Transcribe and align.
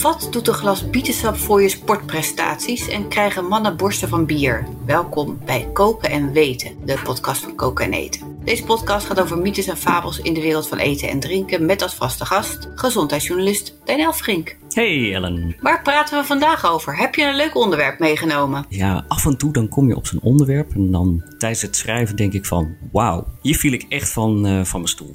Wat 0.00 0.28
doet 0.30 0.48
een 0.48 0.54
glas 0.54 0.90
bietensap 0.90 1.36
voor 1.36 1.62
je 1.62 1.68
sportprestaties 1.68 2.88
en 2.88 3.08
krijgen 3.08 3.44
mannen 3.44 3.76
borsten 3.76 4.08
van 4.08 4.26
bier? 4.26 4.66
Welkom 4.86 5.38
bij 5.44 5.68
Koken 5.72 6.10
en 6.10 6.32
Weten, 6.32 6.76
de 6.84 6.98
podcast 7.04 7.42
van 7.42 7.54
Koken 7.54 7.84
en 7.84 7.92
Eten. 7.92 8.36
Deze 8.44 8.64
podcast 8.64 9.06
gaat 9.06 9.20
over 9.20 9.38
mythes 9.38 9.66
en 9.66 9.76
fabels 9.76 10.20
in 10.20 10.34
de 10.34 10.40
wereld 10.40 10.68
van 10.68 10.78
eten 10.78 11.08
en 11.08 11.20
drinken 11.20 11.66
met 11.66 11.82
als 11.82 11.94
vaste 11.94 12.24
gast 12.24 12.68
gezondheidsjournalist 12.74 13.74
Daniel 13.84 14.12
Frink. 14.12 14.56
Hey 14.68 15.14
Ellen. 15.14 15.56
Waar 15.60 15.82
praten 15.82 16.18
we 16.20 16.26
vandaag 16.26 16.66
over? 16.66 16.96
Heb 16.96 17.14
je 17.14 17.24
een 17.24 17.36
leuk 17.36 17.56
onderwerp 17.56 17.98
meegenomen? 17.98 18.64
Ja, 18.68 19.04
af 19.08 19.24
en 19.24 19.36
toe 19.36 19.52
dan 19.52 19.68
kom 19.68 19.88
je 19.88 19.96
op 19.96 20.06
zo'n 20.06 20.20
onderwerp 20.22 20.74
en 20.74 20.90
dan 20.90 21.22
tijdens 21.38 21.62
het 21.62 21.76
schrijven 21.76 22.16
denk 22.16 22.32
ik 22.32 22.46
van... 22.46 22.76
Wauw, 22.92 23.26
hier 23.40 23.56
viel 23.56 23.72
ik 23.72 23.86
echt 23.88 24.12
van, 24.12 24.46
eh, 24.46 24.64
van 24.64 24.80
mijn 24.80 24.92
stoel. 24.92 25.14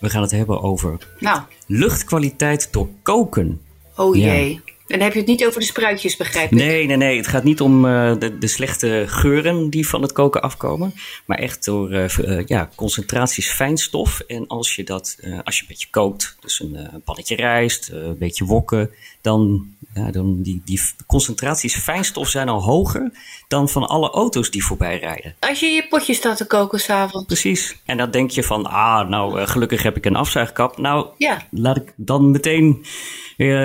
We 0.00 0.10
gaan 0.10 0.22
het 0.22 0.30
hebben 0.30 0.62
over 0.62 0.98
Nou, 1.18 1.40
luchtkwaliteit 1.66 2.72
door 2.72 2.88
koken. 3.02 3.60
Oh 3.98 4.14
Ja. 4.16 4.34
jee. 4.34 4.60
En 4.88 4.94
dan 4.98 5.00
heb 5.00 5.12
je 5.12 5.18
het 5.18 5.28
niet 5.28 5.46
over 5.46 5.60
de 5.60 5.66
spruitjes, 5.66 6.16
begrijp 6.16 6.52
ik? 6.52 6.58
Nee, 6.58 6.86
nee, 6.86 6.96
nee. 6.96 7.16
Het 7.16 7.26
gaat 7.26 7.44
niet 7.44 7.60
om 7.60 7.86
eh, 7.86 8.12
de, 8.18 8.38
de 8.38 8.46
slechte 8.46 9.04
geuren 9.06 9.70
die 9.70 9.88
van 9.88 10.02
het 10.02 10.12
koken 10.12 10.42
afkomen. 10.42 10.94
Maar 11.26 11.38
echt 11.38 11.64
door 11.64 11.90
eh, 11.90 12.18
eh, 12.18 12.46
ja, 12.46 12.70
concentraties 12.74 13.50
fijnstof. 13.50 14.20
En 14.20 14.46
als 14.46 14.76
je 14.76 14.84
dat, 14.84 15.18
als 15.44 15.56
je 15.56 15.62
een 15.62 15.68
beetje 15.68 15.88
kookt, 15.90 16.36
dus 16.40 16.60
een, 16.60 17.02
pannetje 17.04 17.36
rijst, 17.36 17.88
een 17.92 18.18
beetje 18.18 18.44
wokken, 18.44 18.90
dan, 19.20 19.66
ja, 19.94 20.10
dan 20.10 20.42
die, 20.42 20.62
die 20.64 20.80
concentraties 21.06 21.76
fijnstof 21.76 22.28
zijn 22.28 22.48
al 22.48 22.62
hoger 22.62 23.12
dan 23.48 23.68
van 23.68 23.86
alle 23.86 24.10
auto's 24.10 24.50
die 24.50 24.64
voorbij 24.64 24.98
rijden. 24.98 25.34
Als 25.38 25.60
je 25.60 25.66
je 25.66 25.86
potje 25.88 26.14
staat 26.14 26.36
te 26.36 26.46
koken 26.46 26.80
s'avonds. 26.80 27.26
Precies. 27.26 27.76
En 27.84 27.96
dan 27.96 28.10
denk 28.10 28.30
je 28.30 28.42
van, 28.42 28.66
ah, 28.66 29.08
nou, 29.08 29.46
gelukkig 29.46 29.82
heb 29.82 29.96
ik 29.96 30.04
een 30.04 30.16
afzuigkap. 30.16 30.78
Nou, 30.78 31.06
Ja. 31.16 31.46
laat 31.50 31.76
ik 31.76 31.92
dan 31.96 32.30
meteen 32.30 32.84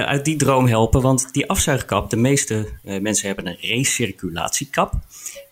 uit 0.06 0.26
die 0.26 0.36
droom 0.36 0.68
helpen. 0.68 1.02
Want 1.02 1.13
die 1.32 1.50
afzuigkap, 1.50 2.10
de 2.10 2.16
meeste 2.16 2.68
eh, 2.84 3.02
mensen 3.02 3.28
hebben 3.28 3.48
een 3.48 3.58
recirculatiekap. 3.62 4.94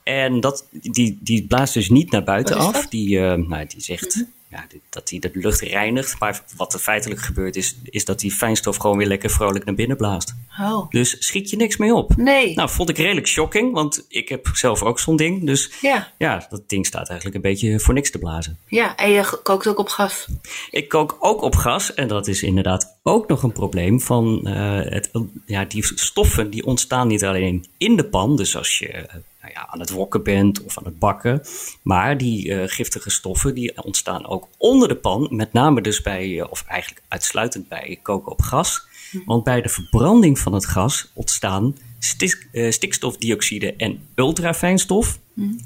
En 0.04 0.40
dat, 0.40 0.68
die, 0.72 1.18
die 1.22 1.48
blaast 1.48 1.74
dus 1.74 1.90
niet 1.90 2.12
naar 2.12 2.24
buiten 2.24 2.56
af. 2.56 2.78
Mhm. 2.78 2.90
Die, 2.90 3.20
eh, 3.20 3.38
nou, 3.38 3.66
die 3.68 3.82
zegt 3.82 4.26
ja, 4.52 4.66
die- 4.70 4.82
dat 4.90 5.10
hij 5.10 5.20
de 5.20 5.30
lucht 5.34 5.60
reinigt. 5.60 6.20
Maar 6.20 6.44
wat 6.56 6.74
er 6.74 6.80
feitelijk 6.80 7.22
gebeurt 7.22 7.56
is, 7.56 7.76
is 7.84 8.06
dat 8.06 8.20
die 8.20 8.32
fijnstof 8.32 8.78
gewoon 8.78 8.98
weer 8.98 9.08
lekker 9.08 9.30
vrolijk 9.30 9.66
naar 9.66 9.76
binnen 9.76 9.98
blaast. 9.98 10.36
Oh. 10.60 10.90
Dus 10.90 11.16
schiet 11.20 11.50
je 11.50 11.56
niks 11.56 11.78
mee 11.78 11.94
op. 11.94 12.16
Nee. 12.16 12.56
Nou, 12.56 12.70
vond 12.70 12.90
ik 12.90 12.98
redelijk 12.98 13.28
shocking, 13.28 13.74
want 13.74 14.06
ik 14.08 14.30
heb 14.30 14.50
zelf 14.54 14.84
ook 14.84 15.00
zo'n 15.00 15.16
ding. 15.16 15.46
Dus 15.46 15.72
Ja. 15.82 16.12
ja, 16.18 16.48
dat 16.50 16.62
ding 16.70 16.86
staat 16.86 17.08
eigenlijk 17.08 17.36
een 17.36 17.52
beetje 17.52 17.80
voor 17.80 17.94
niks 17.94 18.12
te 18.12 18.18
blazen. 18.18 18.58
Ja, 18.68 18.96
en 18.96 19.10
je 19.10 19.40
kookt 19.44 19.68
ook 19.68 19.80
op 19.80 19.90
gas. 19.90 20.28
Ik 20.72 20.90
kook 20.90 21.18
ook 21.20 21.42
op 21.42 21.56
gas 21.56 21.94
en 21.94 22.08
dat 22.08 22.28
is 22.28 22.44
inderdaad 22.44 22.96
ook 23.04 23.28
nog 23.28 23.44
een 23.44 23.52
probleem 23.52 24.02
van 24.02 24.48
eh, 24.48 24.80
het, 24.92 25.10
ja, 25.46 25.66
die 25.66 25.86
stoffen 25.98 26.50
die 26.50 26.66
ontstaan 26.66 27.08
niet 27.08 27.24
alleen 27.24 27.66
in 27.78 27.96
de 27.96 28.06
pan, 28.06 28.36
dus 28.38 28.58
als 28.58 28.80
je 28.80 28.88
eh, 28.88 29.16
nou 29.42 29.54
ja, 29.54 29.68
aan 29.68 29.80
het 29.80 29.90
wokken 29.90 30.24
bent 30.24 30.64
of 30.64 30.78
aan 30.78 30.86
het 30.86 31.00
bakken, 31.00 31.42
maar 31.82 32.18
die 32.18 32.54
eh, 32.54 32.68
giftige 32.68 33.10
stoffen 33.10 33.56
die 33.56 33.84
ontstaan 33.84 34.28
ook 34.28 34.48
onder 34.58 34.88
de 34.88 34.96
pan, 34.96 35.28
met 35.32 35.54
name 35.54 35.82
dus 35.82 36.02
bij, 36.02 36.40
eh, 36.40 36.52
of 36.52 36.64
eigenlijk 36.68 37.02
uitsluitend 37.08 37.68
bij 37.68 38.00
koken 38.02 38.32
op 38.32 38.42
gas. 38.42 38.90
Want 39.26 39.44
bij 39.44 39.62
de 39.62 39.70
verbranding 39.70 40.40
van 40.40 40.54
het 40.54 40.66
gas 40.66 41.12
ontstaan 41.14 41.76
stik- 42.00 42.48
eh, 42.52 42.72
stikstofdioxide 42.72 43.76
en 43.76 44.00
ultrafijnstof. 44.16 45.20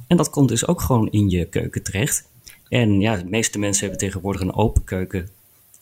En 0.07 0.17
dat 0.17 0.29
komt 0.29 0.49
dus 0.49 0.67
ook 0.67 0.81
gewoon 0.81 1.11
in 1.11 1.29
je 1.29 1.45
keuken 1.45 1.83
terecht. 1.83 2.27
En 2.69 2.99
ja, 2.99 3.15
de 3.15 3.25
meeste 3.25 3.59
mensen 3.59 3.81
hebben 3.81 3.99
tegenwoordig 3.99 4.41
een 4.41 4.53
open 4.53 4.83
keuken. 4.83 5.29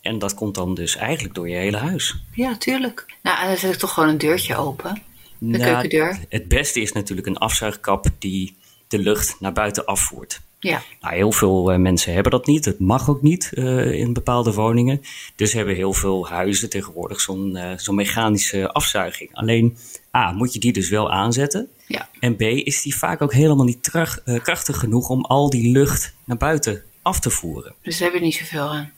En 0.01 0.19
dat 0.19 0.34
komt 0.34 0.56
dan 0.56 0.75
dus 0.75 0.95
eigenlijk 0.95 1.35
door 1.35 1.50
je 1.50 1.56
hele 1.56 1.78
huis. 1.78 2.23
Ja, 2.34 2.57
tuurlijk. 2.57 3.06
Nou, 3.22 3.41
en 3.41 3.47
dan 3.47 3.57
zet 3.57 3.73
ik 3.73 3.79
toch 3.79 3.94
gewoon 3.94 4.09
een 4.09 4.18
deurtje 4.18 4.56
open. 4.56 5.01
De 5.52 5.58
Nou, 5.58 5.72
keukendeur. 5.72 6.20
Het 6.30 6.48
beste 6.48 6.81
is 6.81 6.92
natuurlijk 6.92 7.28
een 7.28 7.38
afzuigkap 7.38 8.06
die 8.20 8.56
de 8.88 9.00
lucht 9.00 9.36
naar 9.40 9.54
buiten 9.54 9.86
afvoert. 9.86 10.42
Ja. 10.59 10.81
Nou, 11.02 11.16
heel 11.16 11.31
veel 11.31 11.72
eh, 11.72 11.78
mensen 11.78 12.14
hebben 12.14 12.31
dat 12.31 12.46
niet. 12.46 12.66
Het 12.66 12.80
mag 12.80 13.09
ook 13.09 13.22
niet 13.22 13.52
eh, 13.54 13.92
in 13.92 14.14
bepaalde 14.14 14.54
woningen. 14.54 15.02
Dus 15.36 15.54
hebben 15.54 15.76
heel 15.76 15.94
veel 15.94 16.28
huizen 16.28 16.70
tegenwoordig 16.70 17.22
zo'n 17.22 17.56
eh, 17.56 17.78
zo'n 17.78 17.96
mechanische 17.96 18.72
afzuiging. 18.72 19.30
Alleen, 19.34 19.78
A, 20.16 20.31
moet 20.31 20.54
je 20.54 20.59
die 20.59 20.74
dus 20.74 20.90
wel 20.90 21.12
aanzetten. 21.12 21.68
Ja. 21.88 22.10
En 22.20 22.36
B, 22.36 22.42
is 22.42 22.81
die 22.81 22.96
vaak 22.96 23.22
ook 23.22 23.34
helemaal 23.34 23.66
niet 23.66 23.90
krachtig 24.44 24.80
genoeg 24.80 25.10
om 25.10 25.25
al 25.25 25.50
die 25.50 25.72
lucht 25.72 26.16
naar 26.24 26.38
buiten 26.38 26.84
af 27.02 27.20
te 27.20 27.30
voeren. 27.30 27.75
Dus 27.81 27.98
daar 27.98 28.08
heb 28.12 28.18
je 28.20 28.25
niet 28.25 28.36
zoveel 28.36 28.68
aan. 28.70 28.92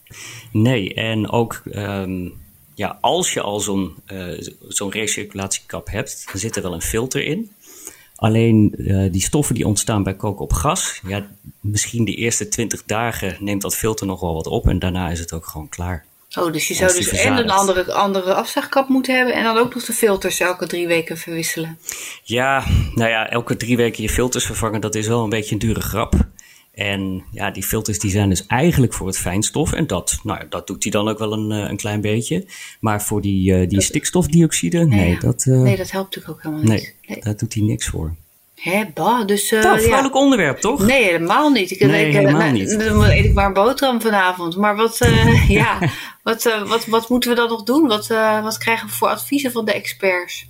Nee, 0.51 0.93
en 0.93 1.29
ook 1.29 1.61
ehm, 1.71 2.29
ja, 2.75 2.97
als 3.01 3.33
je 3.33 3.41
al 3.41 3.59
zo'n 3.59 3.95
eh, 4.05 4.27
zo'n 4.67 4.91
recirculatiekap 4.91 5.89
hebt, 5.89 6.25
dan 6.31 6.39
zit 6.39 6.55
er 6.55 6.61
wel 6.61 6.73
een 6.73 6.81
filter 6.81 7.23
in. 7.23 7.51
Alleen 8.15 8.75
eh, 8.77 9.11
die 9.11 9.21
stoffen 9.21 9.55
die 9.55 9.67
ontstaan 9.67 10.03
bij 10.03 10.15
koken 10.15 10.43
op 10.43 10.53
gas, 10.53 11.01
ja, 11.07 11.27
misschien 11.59 12.05
de 12.05 12.15
eerste 12.15 12.47
20 12.47 12.83
dagen 12.83 13.37
neemt 13.39 13.61
dat 13.61 13.75
filter 13.75 14.07
nog 14.07 14.19
wel 14.19 14.33
wat 14.33 14.47
op 14.47 14.67
en 14.67 14.79
daarna 14.79 15.09
is 15.09 15.19
het 15.19 15.33
ook 15.33 15.45
gewoon 15.45 15.69
klaar. 15.69 16.05
Oh, 16.39 16.53
dus 16.53 16.67
je 16.67 16.73
zou 16.73 16.93
dus 16.93 17.07
en 17.07 17.37
een 17.37 17.49
andere, 17.49 17.93
andere 17.93 18.33
afzuigkap 18.33 18.87
moeten 18.89 19.15
hebben 19.15 19.33
en 19.33 19.43
dan 19.43 19.57
ook 19.57 19.73
nog 19.73 19.83
de 19.83 19.93
filters 19.93 20.39
elke 20.39 20.67
drie 20.67 20.87
weken 20.87 21.17
verwisselen. 21.17 21.79
Ja, 22.23 22.63
nou 22.93 23.09
ja, 23.09 23.29
elke 23.29 23.57
drie 23.57 23.77
weken 23.77 24.03
je 24.03 24.09
filters 24.09 24.45
vervangen, 24.45 24.81
dat 24.81 24.95
is 24.95 25.07
wel 25.07 25.23
een 25.23 25.29
beetje 25.29 25.53
een 25.53 25.59
dure 25.59 25.81
grap. 25.81 26.13
En 26.75 27.23
ja, 27.31 27.51
die 27.51 27.63
filters 27.63 27.99
die 27.99 28.11
zijn 28.11 28.29
dus 28.29 28.45
eigenlijk 28.45 28.93
voor 28.93 29.07
het 29.07 29.17
fijnstof. 29.17 29.73
En 29.73 29.87
dat, 29.87 30.19
nou, 30.23 30.39
ja, 30.39 30.45
dat 30.49 30.67
doet 30.67 30.83
hij 30.83 30.91
dan 30.91 31.07
ook 31.07 31.19
wel 31.19 31.33
een, 31.33 31.51
eh, 31.51 31.69
een 31.69 31.77
klein 31.77 32.01
beetje. 32.01 32.45
Maar 32.79 33.03
voor 33.03 33.21
die, 33.21 33.53
eh, 33.53 33.69
die 33.69 33.81
stikstofdioxide, 33.81 34.85
nee, 34.85 35.11
ja. 35.11 35.19
dat, 35.19 35.45
eh, 35.45 35.57
Nee, 35.57 35.77
dat 35.77 35.91
helpt 35.91 36.15
natuurlijk 36.15 36.37
ook 36.37 36.43
helemaal 36.43 36.65
nee, 36.65 36.79
niet. 36.79 37.09
Nee. 37.09 37.21
daar 37.21 37.35
doet 37.37 37.53
hij 37.53 37.63
niks 37.63 37.87
voor. 37.87 38.15
Hè, 38.55 38.83
bah, 38.93 39.27
dus... 39.27 39.51
eh, 39.51 39.63
nou, 39.63 39.81
ja. 39.81 40.09
onderwerp, 40.09 40.57
toch? 40.57 40.85
Nee, 40.85 41.03
helemaal 41.03 41.49
niet. 41.49 41.71
Ik, 41.71 41.79
Nee, 41.79 42.07
ik, 42.07 42.13
helemaal 42.13 42.39
nou, 42.39 42.51
niet. 42.51 42.79
Dan 42.79 43.03
eet 43.03 43.25
ik 43.25 43.33
maar 43.33 43.45
een 43.45 43.53
boterham 43.53 44.01
vanavond. 44.01 44.55
Maar 44.55 44.75
wat, 44.75 44.97
ja, 45.47 45.79
wat, 46.23 46.43
wat, 46.65 46.85
wat 46.85 47.09
moeten 47.09 47.29
we 47.29 47.35
dan 47.35 47.49
nog 47.49 47.63
doen? 47.63 47.87
Wat, 47.87 48.07
wat 48.43 48.57
krijgen 48.57 48.87
we 48.87 48.93
voor 48.93 49.07
adviezen 49.07 49.51
van 49.51 49.65
de 49.65 49.73
experts? 49.73 50.47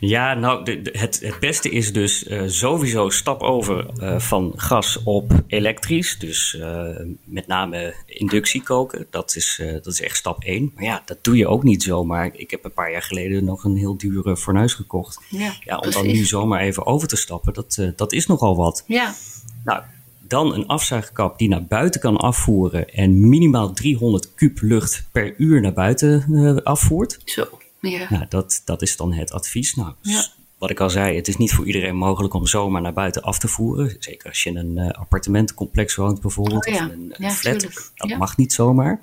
Ja, 0.00 0.34
nou, 0.34 0.64
de, 0.64 0.82
de- 0.82 0.98
het, 0.98 1.20
het 1.22 1.38
beste 1.40 1.70
is 1.70 1.92
dus 1.92 2.24
eh, 2.26 2.42
sowieso 2.46 3.10
stap 3.10 3.40
over 3.42 3.86
eh, 4.00 4.18
van 4.18 4.52
gas 4.56 5.02
op 5.04 5.32
elektrisch. 5.46 6.18
Dus 6.18 6.54
eh, 6.58 6.86
met 7.24 7.46
name 7.46 7.94
inductie 8.06 8.62
koken. 8.62 9.06
Dat 9.10 9.36
is, 9.36 9.60
dat 9.72 9.86
is 9.86 10.00
echt 10.00 10.16
stap 10.16 10.44
1. 10.44 10.72
Maar 10.74 10.84
ja, 10.84 11.02
dat 11.04 11.18
doe 11.24 11.36
je 11.36 11.46
ook 11.48 11.62
niet 11.62 11.82
zomaar. 11.82 12.30
Ik 12.36 12.50
heb 12.50 12.64
een 12.64 12.72
paar 12.72 12.90
jaar 12.92 13.02
geleden 13.02 13.44
nog 13.44 13.64
een 13.64 13.76
heel 13.76 13.96
dure 13.96 14.36
fornuis 14.36 14.74
gekocht. 14.74 15.20
Ja, 15.28 15.52
Ja, 15.64 15.76
om 15.78 15.90
dan 15.90 16.06
nu 16.06 16.24
zomaar 16.24 16.60
even 16.60 16.86
over 16.86 17.08
te 17.08 17.16
stappen, 17.16 17.52
dat, 17.54 17.78
dat 17.96 18.12
is 18.12 18.26
nogal 18.26 18.56
wat. 18.56 18.84
Ja, 18.86 19.14
Nou, 19.64 19.82
dan 20.20 20.54
een 20.54 20.66
afzuigkap 20.66 21.38
die 21.38 21.48
naar 21.48 21.64
buiten 21.64 22.00
kan 22.00 22.16
afvoeren 22.16 22.88
en 22.94 23.28
minimaal 23.28 23.72
300 23.72 24.34
kub 24.34 24.60
lucht 24.60 25.04
per 25.12 25.34
uur 25.38 25.60
naar 25.60 25.72
buiten 25.72 26.60
afvoert. 26.64 27.18
zo. 27.24 27.46
Ja. 27.90 28.26
Dat, 28.28 28.62
dat 28.64 28.82
is 28.82 28.96
dan 28.96 29.12
het 29.12 29.32
advies. 29.32 29.74
Nou, 29.74 29.92
Ja. 30.02 30.26
wat 30.58 30.70
ik 30.70 30.80
al 30.80 30.90
zei, 30.90 31.16
het 31.16 31.28
is 31.28 31.36
niet 31.36 31.52
voor 31.52 31.66
iedereen 31.66 31.96
mogelijk 31.96 32.34
om 32.34 32.46
zomaar 32.46 32.82
naar 32.82 32.92
buiten 32.92 33.22
af 33.22 33.38
te 33.38 33.48
voeren. 33.48 33.96
Zeker 33.98 34.28
als 34.28 34.42
je 34.42 34.50
in 34.50 34.56
een 34.56 34.78
eh, 34.78 34.90
appartementencomplex 35.00 35.94
woont 35.94 36.20
bijvoorbeeld, 36.20 36.66
Oh 36.66 36.74
ja. 36.74 36.86
of 36.86 36.92
in 36.92 36.98
een, 37.00 37.14
een 37.16 37.24
Ja, 37.24 37.30
flat. 37.30 37.58
tuurlijk. 37.58 37.90
Dat 37.94 38.18
mag 38.18 38.36
niet 38.36 38.52
zomaar. 38.52 39.00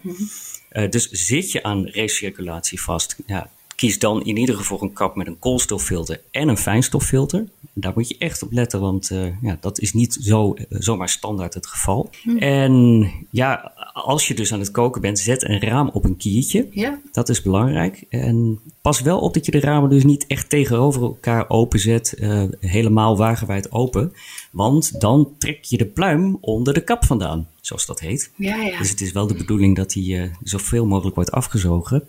Eh, 0.69 0.89
dus 0.89 1.09
zit 1.09 1.51
je 1.51 1.63
aan 1.63 1.85
recirculatie 1.85 2.81
vast, 2.81 3.15
ja, 3.25 3.49
kies 3.79 3.99
dan 3.99 4.23
in 4.23 4.37
ieder 4.37 4.55
geval 4.55 4.81
een 4.81 4.93
kap 4.93 5.15
met 5.15 5.27
een 5.27 5.39
koolstoffilter 5.39 6.21
en 6.31 6.47
een 6.47 6.57
fijnstoffilter. 6.57 7.47
Daar 7.73 7.91
moet 7.95 8.07
je 8.07 8.15
echt 8.17 8.43
op 8.43 8.51
letten, 8.51 8.79
want 8.79 9.09
eh, 9.11 9.41
ja, 9.41 9.57
dat 9.61 9.79
is 9.79 9.93
niet 9.93 10.17
zo, 10.21 10.53
eh, 10.53 10.65
zomaar 10.69 11.09
standaard 11.09 11.53
het 11.53 11.67
geval. 11.67 12.09
En 12.37 13.05
ja, 13.29 13.71
als 13.93 14.27
je 14.27 14.33
dus 14.33 14.53
aan 14.53 14.59
het 14.59 14.71
koken 14.71 15.01
bent, 15.01 15.19
zet 15.19 15.43
een 15.43 15.61
raam 15.61 15.89
op 15.93 16.03
een 16.03 16.17
kiertje. 16.17 16.67
Ja. 16.71 16.99
Dat 17.11 17.29
is 17.29 17.41
belangrijk. 17.41 18.05
En 18.09 18.59
pas 18.81 19.01
wel 19.01 19.19
op 19.19 19.33
dat 19.33 19.45
je 19.45 19.51
de 19.51 19.59
ramen 19.59 19.89
dus 19.89 20.03
niet 20.03 20.27
echt 20.27 20.49
tegenover 20.49 21.01
elkaar 21.01 21.49
openzet, 21.49 22.13
eh 22.13 22.43
helemaal 22.59 23.17
wagenwijd 23.17 23.71
open. 23.71 24.13
Want 24.51 25.01
dan 25.01 25.29
trek 25.37 25.63
je 25.63 25.77
de 25.77 25.85
pluim 25.85 26.37
onder 26.41 26.73
de 26.73 26.83
kap 26.83 27.05
vandaan, 27.05 27.47
zoals 27.61 27.85
dat 27.85 27.99
heet. 27.99 28.31
Ja, 28.35 28.55
ja. 28.55 28.77
Dus 28.77 28.89
het 28.89 29.01
is 29.01 29.11
wel 29.11 29.27
de 29.27 29.35
bedoeling 29.35 29.75
dat 29.75 29.91
die 29.91 30.31
zoveel 30.43 30.85
mogelijk 30.85 31.15
wordt 31.15 31.31
afgezogen. 31.31 32.07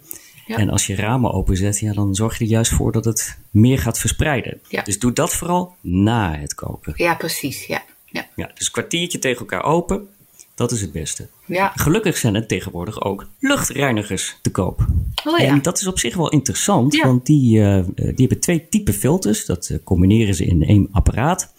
Ja. 0.51 0.57
En 0.57 0.69
als 0.71 0.87
je 0.87 0.95
ramen 0.95 1.33
openzet, 1.33 1.79
ja, 1.79 1.93
dan 1.93 2.15
zorg 2.15 2.39
je 2.39 2.45
er 2.45 2.51
juist 2.51 2.73
voor 2.73 2.93
dat 2.93 3.05
het 3.05 3.39
meer 3.51 3.79
gaat 3.79 3.99
verspreiden. 3.99 4.61
Ja. 4.69 4.83
Dus 4.83 4.99
doe 4.99 5.13
dat 5.13 5.35
vooral 5.35 5.75
na 5.81 6.35
het 6.39 6.55
koken. 6.55 6.93
Ja, 6.97 7.15
precies. 7.15 7.67
Ja. 7.67 7.83
Ja. 8.13 8.51
dus 8.55 8.67
een 8.67 8.73
kwartiertje 8.73 9.19
tegen 9.19 9.39
elkaar 9.39 9.63
open, 9.65 10.09
dat 10.55 10.73
is 10.73 10.81
het 10.81 10.93
beste. 10.93 11.29
Ja. 11.47 11.73
Gelukkig 11.75 12.17
zijn 12.17 12.35
er 12.35 12.47
tegenwoordig 12.47 13.03
ook 13.03 13.27
luchtreinigers 13.39 14.37
te 14.43 14.51
koop. 14.51 14.87
Oh 15.25 15.39
ja. 15.39 15.45
En 15.47 15.63
dat 15.63 15.81
is 15.81 15.87
op 15.87 15.99
zich 15.99 16.15
wel 16.17 16.31
interessant, 16.31 16.95
Ja. 16.95 17.07
want 17.07 17.27
die, 17.27 17.61
eh, 17.61 17.79
eh, 17.79 17.85
die 17.95 18.15
hebben 18.17 18.41
twee 18.41 18.69
typen 18.69 18.95
filters. 18.95 19.45
Dat 19.47 19.69
eh, 19.69 19.79
combineren 19.85 20.35
ze 20.35 20.45
in 20.45 20.63
één 20.63 20.89
apparaat. 20.93 21.53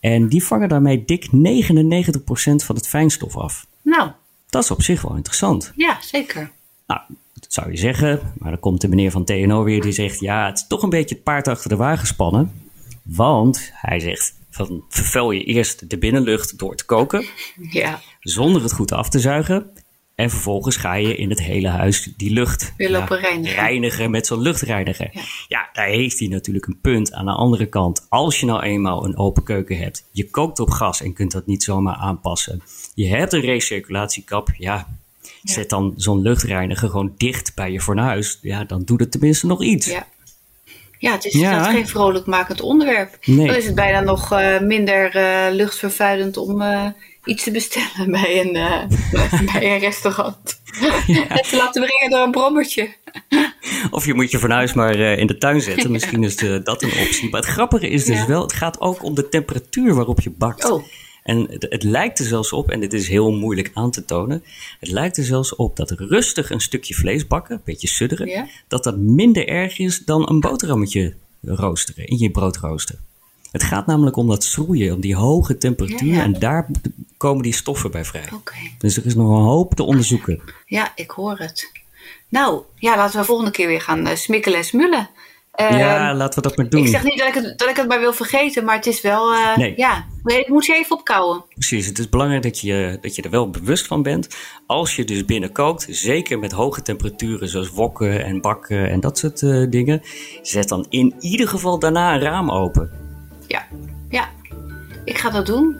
En 0.00 0.28
die 0.28 0.44
vangen 0.44 0.68
daarmee 0.68 1.04
dik 1.04 1.28
99% 1.32 2.64
van 2.64 2.74
het 2.76 2.88
fijnstof 2.88 3.36
af. 3.36 3.66
Nou, 3.82 4.10
Dat 4.48 4.62
is 4.62 4.70
op 4.70 4.82
zich 4.82 5.02
wel 5.02 5.16
interessant. 5.16 5.72
ja, 5.76 5.98
zeker. 6.00 6.50
Nou, 6.86 7.00
zou 7.52 7.70
je 7.70 7.76
zeggen, 7.76 8.32
maar 8.38 8.50
dan 8.50 8.60
komt 8.60 8.80
de 8.80 8.88
meneer 8.88 9.10
van 9.10 9.24
TNO 9.24 9.62
weer 9.64 9.80
die 9.80 9.92
zegt... 9.92 10.20
ja, 10.20 10.46
het 10.46 10.58
is 10.58 10.66
toch 10.66 10.82
een 10.82 10.90
beetje 10.90 11.14
het 11.14 11.24
paard 11.24 11.48
achter 11.48 11.68
de 11.68 11.76
wagen 11.76 12.06
spannen. 12.06 12.52
Want 13.02 13.70
hij 13.72 14.00
zegt, 14.00 14.34
van, 14.50 14.84
vervuil 14.88 15.30
je 15.30 15.44
eerst 15.44 15.90
de 15.90 15.98
binnenlucht 15.98 16.58
door 16.58 16.76
te 16.76 16.84
koken... 16.84 17.24
Ja, 17.70 18.00
zonder 18.20 18.62
het 18.62 18.72
goed 18.72 18.92
af 18.92 19.08
te 19.08 19.18
zuigen. 19.18 19.70
En 20.14 20.30
vervolgens 20.30 20.76
ga 20.76 20.94
je 20.94 21.16
in 21.16 21.30
het 21.30 21.42
hele 21.42 21.68
huis 21.68 22.12
die 22.16 22.32
lucht 22.32 22.72
Weer 22.76 22.90
lopen 22.90 23.18
reinigen. 23.18 23.56
reinigen 23.56 24.10
met 24.10 24.26
zo'n 24.26 24.40
luchtreiniger. 24.40 25.10
Ja. 25.48 25.68
daar 25.72 25.86
heeft 25.86 26.18
hij 26.18 26.28
natuurlijk 26.28 26.66
een 26.66 26.80
punt. 26.80 27.12
Aan 27.12 27.24
de 27.24 27.32
andere 27.32 27.66
kant, 27.66 28.06
als 28.08 28.40
je 28.40 28.46
nou 28.46 28.62
eenmaal 28.62 29.04
een 29.04 29.16
open 29.16 29.42
keuken 29.42 29.78
hebt, 29.78 30.08
je 30.12 30.30
kookt 30.30 30.58
op 30.58 30.70
gas 30.70 31.02
en 31.02 31.12
kunt 31.12 31.32
dat 31.32 31.46
niet 31.46 31.62
zomaar 31.62 31.94
aanpassen. 31.94 32.62
Je 32.94 33.06
hebt 33.06 33.32
een 33.32 33.40
recirculatiekap, 33.40 34.48
ja. 34.58 34.86
Zet 35.42 35.68
dan 35.68 35.92
zo'n 35.96 36.22
luchtreiniger 36.22 36.88
gewoon 36.88 37.14
dicht 37.16 37.54
bij 37.54 37.72
je 37.72 37.80
fornuis. 37.80 38.38
Ja, 38.42 38.64
dan 38.64 38.82
doet 38.84 39.00
het 39.00 39.10
tenminste 39.10 39.46
nog 39.46 39.62
iets. 39.62 39.86
ja. 39.86 40.06
Ja, 40.98 41.12
het 41.12 41.24
is 41.24 41.32
Ja. 41.32 41.64
geen 41.70 41.88
vrolijkmakend 41.88 42.60
onderwerp. 42.60 43.16
Nee. 43.24 43.46
Dan 43.46 43.56
is 43.56 43.66
het 43.66 43.74
bijna 43.74 44.00
nog 44.00 44.32
eh, 44.32 44.60
minder 44.60 45.16
eh, 45.16 45.52
luchtvervuilend 45.54 46.36
om 46.36 46.60
eh, 46.62 46.86
iets 47.24 47.42
te 47.44 47.50
bestellen 47.50 48.10
bij 48.20 48.40
een, 48.40 48.52
bij 49.52 49.72
een 49.74 49.78
restaurant. 49.78 50.60
En 51.06 51.42
te 51.50 51.56
laten 51.56 51.82
brengen 51.82 52.10
door 52.10 52.20
een 52.20 52.30
brommertje. 52.30 52.94
Of 53.90 54.06
je 54.06 54.14
moet 54.14 54.30
je 54.30 54.38
fornuis 54.38 54.72
maar 54.72 54.94
in 54.96 55.26
de 55.26 55.38
tuin 55.38 55.60
zetten. 55.60 55.90
Misschien 55.90 56.24
is 56.24 56.36
dat 56.36 56.82
een 56.82 56.98
optie. 57.00 57.30
Maar 57.30 57.40
het 57.40 57.50
grappige 57.50 57.88
is 57.88 58.04
dus 58.04 58.18
Ja. 58.18 58.26
wel, 58.26 58.42
het 58.42 58.52
gaat 58.52 58.80
ook 58.80 59.02
om 59.02 59.14
de 59.14 59.28
temperatuur 59.28 59.94
waarop 59.94 60.20
je 60.20 60.30
bakt. 60.30 60.70
Oh. 60.70 60.84
En 61.30 61.46
het, 61.50 61.66
het 61.68 61.82
lijkt 61.82 62.18
er 62.18 62.24
zelfs 62.24 62.52
op, 62.52 62.70
en 62.70 62.80
dit 62.80 62.92
is 62.92 63.08
heel 63.08 63.32
moeilijk 63.32 63.70
aan 63.74 63.90
te 63.90 64.04
tonen. 64.04 64.44
Het 64.80 64.90
lijkt 64.90 65.16
er 65.16 65.24
zelfs 65.24 65.54
op 65.56 65.76
dat 65.76 65.90
rustig 65.90 66.50
een 66.50 66.60
stukje 66.60 66.94
vlees 66.94 67.26
bakken, 67.26 67.54
een 67.54 67.62
beetje 67.64 67.88
sudderen, 67.88 68.26
Ja. 68.26 68.46
dat 68.68 68.84
dat 68.84 68.96
minder 68.96 69.48
erg 69.48 69.78
is 69.78 70.04
dan 70.04 70.28
een 70.28 70.40
boterhammetje 70.40 71.14
roosteren, 71.42 72.06
in 72.06 72.18
je 72.18 72.30
brood 72.30 72.56
roosteren. 72.56 73.00
Het 73.52 73.62
gaat 73.62 73.86
namelijk 73.86 74.16
om 74.16 74.28
dat 74.28 74.44
schroeien, 74.44 74.94
om 74.94 75.00
die 75.00 75.14
hoge 75.14 75.58
temperatuur. 75.58 76.08
Ja, 76.08 76.14
ja. 76.14 76.22
En 76.22 76.38
daar 76.38 76.66
komen 77.16 77.42
die 77.42 77.54
stoffen 77.54 77.90
bij 77.90 78.04
vrij. 78.04 78.28
Dus 78.78 78.96
er 78.96 79.06
is 79.06 79.14
nog 79.14 79.28
een 79.28 79.44
hoop 79.44 79.74
te 79.74 79.82
onderzoeken. 79.82 80.40
Ja, 80.66 80.92
ik 80.94 81.10
hoor 81.10 81.38
het. 81.38 81.72
Nou, 82.28 82.62
ja, 82.74 82.96
laten 82.96 83.20
we 83.20 83.26
volgende 83.26 83.50
keer 83.50 83.66
weer 83.66 83.80
gaan 83.80 84.06
eh, 84.06 84.16
smikkelen 84.16 84.58
en 84.58 84.64
smullen. 84.64 85.10
Eh, 85.50 85.78
ja, 85.78 86.14
laten 86.14 86.42
we 86.42 86.48
dat 86.48 86.56
maar 86.56 86.68
doen. 86.68 86.80
Ik 86.82 86.88
zeg 86.88 87.02
niet 87.04 87.18
dat 87.18 87.28
ik, 87.28 87.34
het, 87.34 87.58
dat 87.58 87.68
ik 87.68 87.76
het 87.76 87.88
maar 87.88 88.00
wil 88.00 88.12
vergeten, 88.12 88.64
maar 88.64 88.74
het 88.76 88.86
is 88.86 89.00
wel. 89.00 89.32
eh, 89.32 89.56
Nee. 89.56 89.72
Ja, 89.76 90.06
ik 90.24 90.48
moet 90.48 90.66
je 90.66 90.74
even 90.74 90.96
opkouwen. 90.96 91.44
Precies, 91.54 91.86
het 91.86 91.98
is 91.98 92.08
belangrijk 92.08 92.42
dat 92.42 92.60
je, 92.60 92.98
dat 93.00 93.14
je 93.14 93.22
er 93.22 93.30
wel 93.30 93.50
bewust 93.50 93.86
van 93.86 94.02
bent. 94.02 94.28
Als 94.66 94.96
je 94.96 95.04
dus 95.04 95.24
binnen 95.24 95.52
kookt, 95.52 95.86
zeker 95.88 96.38
met 96.38 96.52
hoge 96.52 96.82
temperaturen 96.82 97.48
zoals 97.48 97.70
wokken 97.70 98.24
en 98.24 98.40
bakken 98.40 98.90
en 98.90 99.00
dat 99.00 99.18
soort 99.18 99.42
eh, 99.42 99.66
dingen, 99.70 100.02
zet 100.42 100.68
dan 100.68 100.86
in 100.88 101.14
ieder 101.20 101.48
geval 101.48 101.78
daarna 101.78 102.14
een 102.14 102.20
raam 102.20 102.50
open. 102.50 102.90
Ja, 103.46 103.66
ja. 104.08 104.28
Ik 105.04 105.18
ga 105.18 105.30
dat 105.30 105.46
doen. 105.46 105.76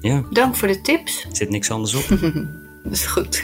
Ja, 0.00 0.22
Dank 0.30 0.56
voor 0.56 0.68
de 0.68 0.80
tips. 0.80 1.24
er 1.30 1.36
zit 1.36 1.50
niks 1.50 1.70
anders 1.70 1.94
op. 1.94 2.04
Dat 2.84 2.92
is 2.92 3.06
goed. 3.06 3.42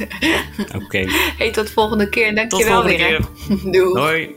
Oké, 0.75 1.05
Hey, 1.39 1.51
tot 1.51 1.71
volgende 1.71 2.09
keer. 2.09 2.27
en 2.27 2.49
tot 2.49 2.51
Dankjewel 2.51 2.81
volgende 2.83 3.05
weer. 3.05 3.29
keer. 3.63 3.73
Doei. 3.95 4.37